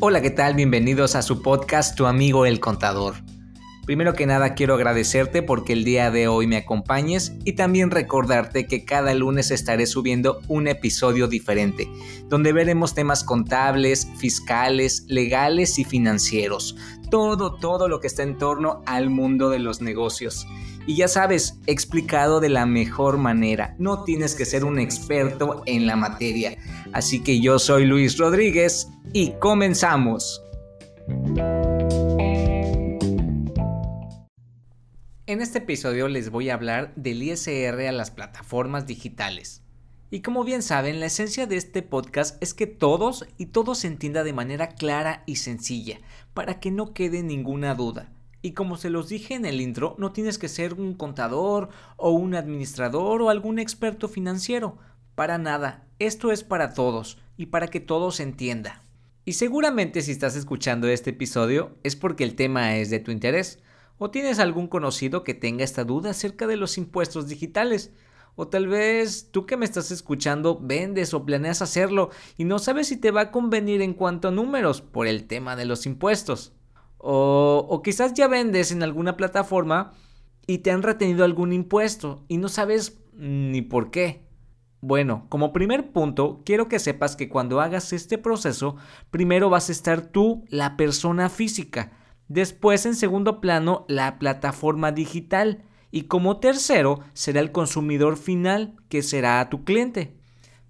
[0.00, 0.54] Hola, ¿qué tal?
[0.54, 3.16] Bienvenidos a su podcast Tu amigo el contador.
[3.84, 8.68] Primero que nada quiero agradecerte porque el día de hoy me acompañes y también recordarte
[8.68, 11.90] que cada lunes estaré subiendo un episodio diferente,
[12.28, 16.76] donde veremos temas contables, fiscales, legales y financieros.
[17.10, 20.46] Todo, todo lo que está en torno al mundo de los negocios.
[20.88, 23.76] Y ya sabes, explicado de la mejor manera.
[23.78, 26.56] No tienes que ser un experto en la materia.
[26.94, 30.42] Así que yo soy Luis Rodríguez y comenzamos.
[35.26, 39.60] En este episodio les voy a hablar del ISR a las plataformas digitales.
[40.10, 43.88] Y como bien saben, la esencia de este podcast es que todos y todo se
[43.88, 45.98] entienda de manera clara y sencilla,
[46.32, 48.10] para que no quede ninguna duda.
[48.40, 52.10] Y como se los dije en el intro, no tienes que ser un contador o
[52.10, 54.78] un administrador o algún experto financiero.
[55.14, 58.84] Para nada, esto es para todos y para que todo se entienda.
[59.24, 63.58] Y seguramente si estás escuchando este episodio es porque el tema es de tu interés,
[63.98, 67.92] o tienes algún conocido que tenga esta duda acerca de los impuestos digitales.
[68.36, 72.86] O tal vez tú que me estás escuchando vendes o planeas hacerlo y no sabes
[72.86, 76.52] si te va a convenir en cuanto a números por el tema de los impuestos.
[76.98, 79.92] O, quizás ya vendes en alguna plataforma
[80.46, 84.26] y te han retenido algún impuesto y no sabes ni por qué.
[84.80, 88.76] Bueno, como primer punto, quiero que sepas que cuando hagas este proceso,
[89.10, 91.92] primero vas a estar tú, la persona física,
[92.28, 99.02] después en segundo plano, la plataforma digital y como tercero será el consumidor final, que
[99.02, 100.17] será tu cliente.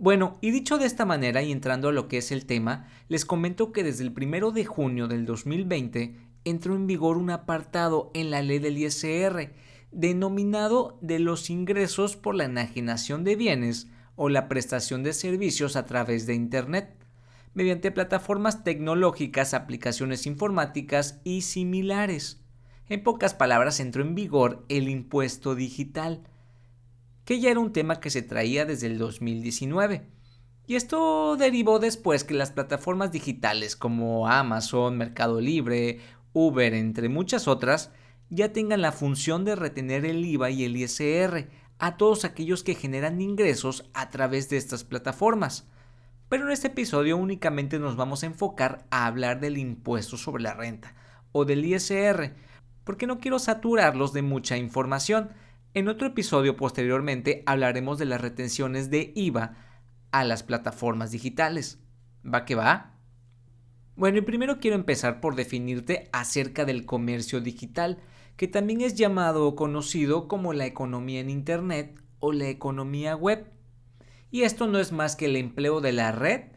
[0.00, 3.26] Bueno, y dicho de esta manera y entrando a lo que es el tema, les
[3.26, 8.30] comento que desde el 1 de junio del 2020 entró en vigor un apartado en
[8.30, 9.52] la ley del ISR
[9.92, 15.84] denominado de los ingresos por la enajenación de bienes o la prestación de servicios a
[15.84, 16.96] través de Internet,
[17.52, 22.40] mediante plataformas tecnológicas, aplicaciones informáticas y similares.
[22.88, 26.22] En pocas palabras, entró en vigor el impuesto digital,
[27.24, 30.06] que ya era un tema que se traía desde el 2019.
[30.66, 36.00] Y esto derivó después que las plataformas digitales como Amazon, Mercado Libre,
[36.32, 37.90] Uber, entre muchas otras,
[38.28, 41.48] ya tengan la función de retener el IVA y el ISR
[41.80, 45.66] a todos aquellos que generan ingresos a través de estas plataformas.
[46.28, 50.54] Pero en este episodio únicamente nos vamos a enfocar a hablar del impuesto sobre la
[50.54, 50.94] renta
[51.32, 52.34] o del ISR,
[52.84, 55.30] porque no quiero saturarlos de mucha información,
[55.74, 59.56] en otro episodio posteriormente hablaremos de las retenciones de IVA
[60.10, 61.80] a las plataformas digitales.
[62.24, 62.96] ¿Va que va?
[63.96, 67.98] Bueno, y primero quiero empezar por definirte acerca del comercio digital,
[68.36, 73.52] que también es llamado o conocido como la economía en Internet o la economía web.
[74.30, 76.52] Y esto no es más que el empleo de la red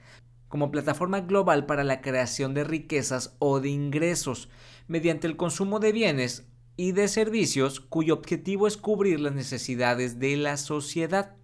[0.47, 4.50] como plataforma global para la creación de riquezas o de ingresos
[4.88, 10.38] mediante el consumo de bienes y de servicios cuyo objetivo es cubrir las necesidades de
[10.38, 11.35] la sociedad.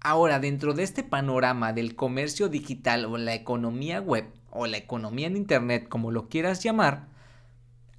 [0.00, 5.28] Ahora, dentro de este panorama del comercio digital o la economía web o la economía
[5.28, 7.08] en Internet, como lo quieras llamar,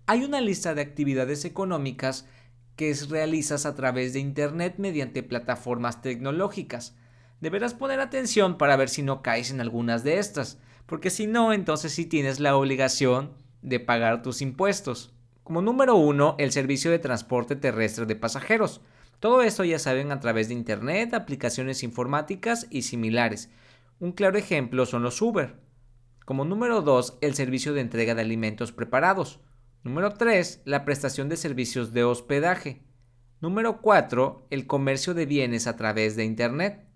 [0.05, 2.27] hay una lista de actividades económicas
[2.75, 6.95] que realizas a través de Internet mediante plataformas tecnológicas.
[7.39, 11.53] Deberás poner atención para ver si no caes en algunas de estas, porque si no,
[11.53, 15.12] entonces sí tienes la obligación de pagar tus impuestos.
[15.43, 18.81] Como número uno, el servicio de transporte terrestre de pasajeros.
[19.19, 23.49] Todo esto ya saben a través de Internet, aplicaciones informáticas y similares.
[23.99, 25.55] Un claro ejemplo son los Uber.
[26.25, 29.41] Como número 2, el servicio de entrega de alimentos preparados.
[29.83, 32.81] Número 3, la prestación de servicios de hospedaje.
[33.41, 36.87] Número 4, el comercio de bienes a través de Internet.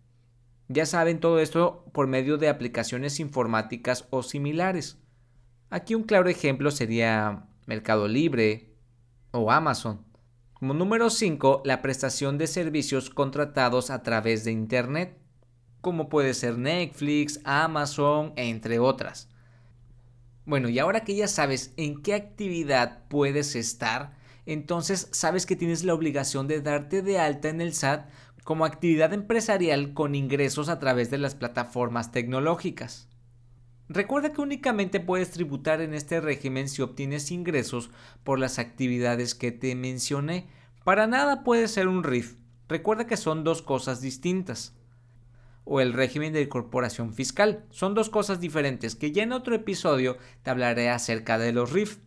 [0.69, 5.01] Ya saben todo esto por medio de aplicaciones informáticas o similares.
[5.69, 8.73] Aquí un claro ejemplo sería Mercado Libre
[9.31, 10.05] o Amazon.
[10.53, 15.17] Como número 5, la prestación de servicios contratados a través de Internet,
[15.81, 19.29] como puede ser Netflix, Amazon, entre otras.
[20.45, 25.83] Bueno, y ahora que ya sabes en qué actividad puedes estar, entonces sabes que tienes
[25.83, 28.07] la obligación de darte de alta en el SAT
[28.45, 33.09] como actividad empresarial con ingresos a través de las plataformas tecnológicas.
[33.89, 37.89] Recuerda que únicamente puedes tributar en este régimen si obtienes ingresos
[38.23, 40.47] por las actividades que te mencioné.
[40.83, 42.35] Para nada puede ser un RIF.
[42.67, 44.75] Recuerda que son dos cosas distintas.
[45.63, 47.65] O el régimen de incorporación fiscal.
[47.69, 51.99] Son dos cosas diferentes que ya en otro episodio te hablaré acerca de los RIF.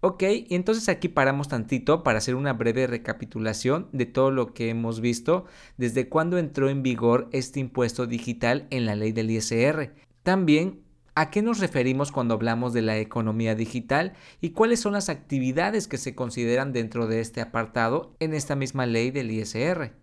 [0.00, 4.70] Ok, y entonces aquí paramos tantito para hacer una breve recapitulación de todo lo que
[4.70, 5.44] hemos visto
[5.76, 10.84] desde cuando entró en vigor este impuesto digital en la ley del ISR también
[11.14, 15.88] ¿A qué nos referimos cuando hablamos de la economía digital y cuáles son las actividades
[15.88, 19.94] que se consideran dentro de este apartado en esta misma ley del ISR?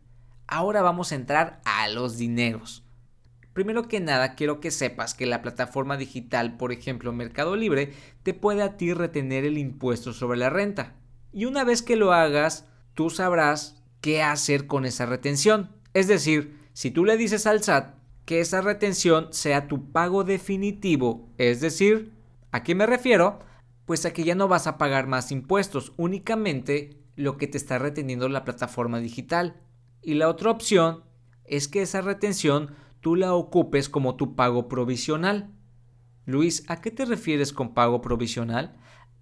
[0.47, 2.83] Ahora vamos a entrar a los dineros.
[3.53, 7.93] Primero que nada, quiero que sepas que la plataforma digital, por ejemplo Mercado Libre,
[8.23, 10.95] te puede a ti retener el impuesto sobre la renta.
[11.31, 15.69] Y una vez que lo hagas, tú sabrás qué hacer con esa retención.
[15.93, 17.94] Es decir, si tú le dices al SAT
[18.25, 22.11] que esa retención sea tu pago definitivo, es decir,
[22.51, 23.39] ¿a qué me refiero?
[23.85, 27.77] Pues a que ya no vas a pagar más impuestos, únicamente lo que te está
[27.77, 29.61] reteniendo la plataforma digital.
[30.01, 31.03] Y la otra opción
[31.45, 35.51] es que esa retención tú la ocupes como tu pago provisional.
[36.25, 38.75] Luis, ¿a qué te refieres con pago provisional?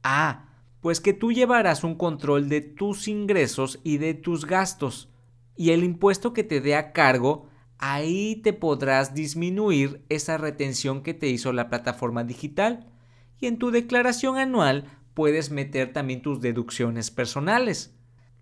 [0.03, 5.09] Ah, pues que tú llevarás un control de tus ingresos y de tus gastos.
[5.55, 11.13] Y el impuesto que te dé a cargo ahí te podrás disminuir esa retención que
[11.13, 12.91] te hizo la plataforma digital.
[13.39, 17.95] Y en tu declaración anual puedes meter también tus deducciones personales.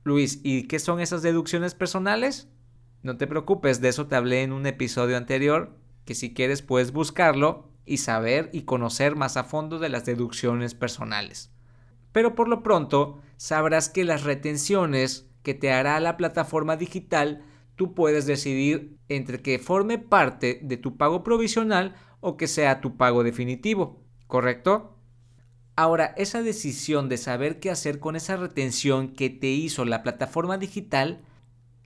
[0.03, 2.49] Luis, ¿y qué son esas deducciones personales?
[3.03, 6.91] No te preocupes, de eso te hablé en un episodio anterior, que si quieres puedes
[6.91, 11.51] buscarlo y saber y conocer más a fondo de las deducciones personales.
[12.11, 17.43] Pero por lo pronto sabrás que las retenciones que te hará la plataforma digital
[17.81, 22.95] tú puedes decidir entre que forme parte de tu pago provisional o que sea tu
[22.95, 24.99] pago definitivo, ¿correcto?
[25.75, 30.59] Ahora, esa decisión de saber qué hacer con esa retención que te hizo la plataforma
[30.59, 31.23] digital,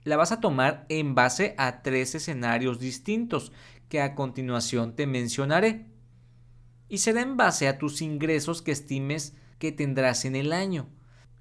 [0.04, 3.50] la vas a tomar en base a tres escenarios distintos
[3.88, 5.86] que a continuación te mencionaré.
[6.90, 10.90] Y será en base a tus ingresos que estimes que tendrás en el año.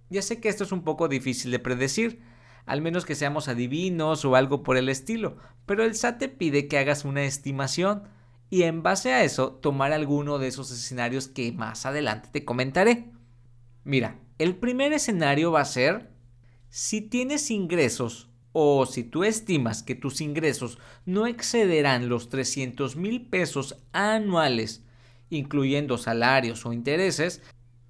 [0.10, 2.22] Ya sé que esto es un poco difícil de predecir,
[2.66, 6.68] al menos que seamos adivinos o algo por el estilo, pero el SAT te pide
[6.68, 8.04] que hagas una estimación
[8.50, 13.12] y en base a eso tomar alguno de esos escenarios que más adelante te comentaré.
[13.84, 16.12] Mira, el primer escenario va a ser
[16.70, 23.28] si tienes ingresos o si tú estimas que tus ingresos no excederán los 300 mil
[23.28, 24.84] pesos anuales,
[25.30, 27.42] incluyendo salarios o intereses,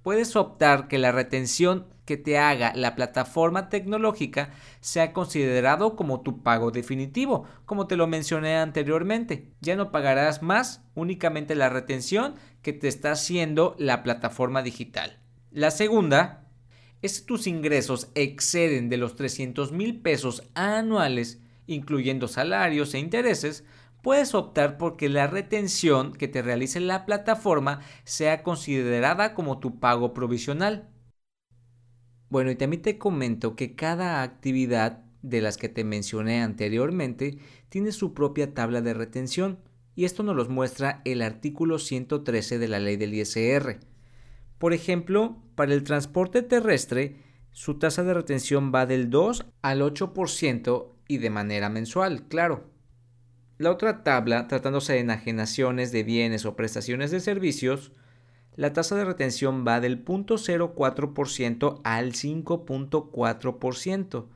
[0.02, 4.50] puedes optar que la retención que te haga la plataforma tecnológica
[4.80, 9.50] sea considerado como tu pago definitivo, como te lo mencioné anteriormente.
[9.60, 15.18] Ya no pagarás más, únicamente la retención que te está haciendo la plataforma digital.
[15.50, 16.46] La segunda
[17.02, 23.64] es que tus ingresos exceden de los 300 mil pesos anuales, incluyendo salarios e intereses,
[24.02, 29.80] puedes optar por que la retención que te realice la plataforma sea considerada como tu
[29.80, 30.88] pago provisional.
[32.36, 37.38] Bueno, y también te comento que cada actividad de las que te mencioné anteriormente
[37.70, 39.58] tiene su propia tabla de retención
[39.94, 43.78] y esto nos los muestra el artículo 113 de la ley del ISR.
[44.58, 47.22] Por ejemplo, para el transporte terrestre,
[47.52, 52.68] su tasa de retención va del 2 al 8% y de manera mensual, claro.
[53.56, 57.92] La otra tabla, tratándose de enajenaciones de bienes o prestaciones de servicios,
[58.56, 64.26] la tasa de retención va del 0.04% al 5.4%,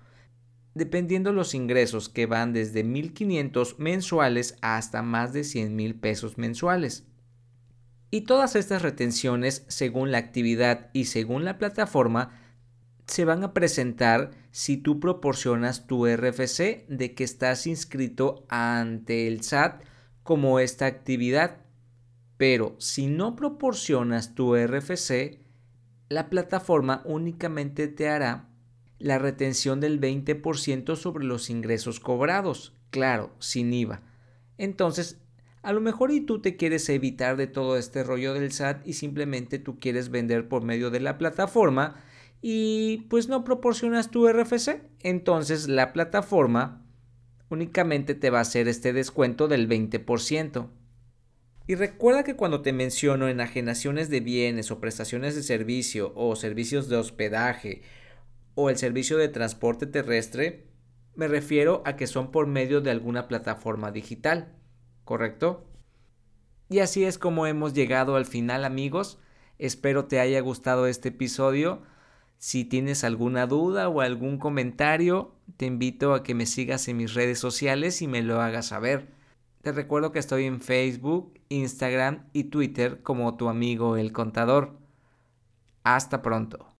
[0.75, 7.07] dependiendo los ingresos que van desde 1.500 mensuales hasta más de 100.000 pesos mensuales.
[8.11, 12.37] Y todas estas retenciones, según la actividad y según la plataforma,
[13.07, 19.43] se van a presentar si tú proporcionas tu RFC de que estás inscrito ante el
[19.43, 19.83] SAT
[20.23, 21.59] como esta actividad.
[22.41, 25.41] Pero si no proporcionas tu RFC,
[26.09, 28.49] la plataforma únicamente te hará
[28.99, 34.01] la retención del 20% sobre los ingresos cobrados, claro, sin IVA.
[34.57, 35.21] Entonces,
[35.61, 38.95] a lo mejor y tú te quieres evitar de todo este rollo del SAT y
[38.95, 42.03] simplemente tú quieres vender por medio de la plataforma,
[42.41, 46.87] y pues no proporcionas tu RFC, entonces la plataforma
[47.51, 50.80] únicamente te va a hacer este descuento del 20%.
[51.71, 56.89] Y recuerda que cuando te menciono enajenaciones de bienes o prestaciones de servicio o servicios
[56.89, 57.83] de hospedaje
[58.57, 60.67] o el servicio de transporte terrestre,
[61.15, 64.53] me refiero a que son por medio de alguna plataforma digital,
[65.05, 65.65] ¿correcto?
[66.69, 69.21] Y así es como hemos llegado al final amigos.
[69.61, 71.83] Espero te haya gustado este episodio.
[72.37, 77.15] Si tienes alguna duda o algún comentario, te invito a que me sigas en mis
[77.15, 79.20] redes sociales y me lo hagas saber.
[79.63, 84.79] Te recuerdo que estoy en Facebook, Instagram y Twitter como tu amigo el contador.
[85.85, 86.67] Hasta pronto.